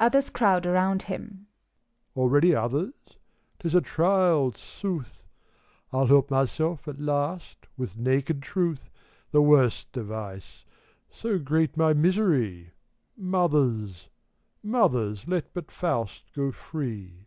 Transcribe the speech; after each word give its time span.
(Others 0.00 0.30
crowd 0.30 0.64
around 0.64 1.02
him.) 1.02 1.46
Already 2.16 2.54
others? 2.54 2.94
'T 3.58 3.66
is 3.68 3.74
a 3.74 3.82
trial, 3.82 4.50
sooth! 4.54 5.24
I'll 5.92 6.06
help 6.06 6.30
myself, 6.30 6.88
at 6.88 6.98
last, 6.98 7.66
with 7.76 7.94
naked 7.98 8.40
truth— 8.40 8.88
The 9.30 9.42
worst 9.42 9.92
device 9.92 10.64
I— 10.64 10.64
so 11.18 11.38
great 11.38 11.76
my 11.76 11.92
misery. 11.92 12.70
Mothers 13.14 14.08
I 14.64 14.68
Mothers! 14.68 15.24
let 15.28 15.52
but 15.52 15.70
Faust 15.70 16.32
go 16.32 16.50
free 16.50 17.26